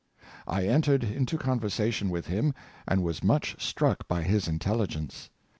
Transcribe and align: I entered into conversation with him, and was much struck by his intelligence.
I 0.47 0.65
entered 0.65 1.03
into 1.03 1.37
conversation 1.37 2.09
with 2.09 2.25
him, 2.25 2.55
and 2.87 3.03
was 3.03 3.23
much 3.23 3.61
struck 3.63 4.07
by 4.07 4.23
his 4.23 4.47
intelligence. 4.47 5.29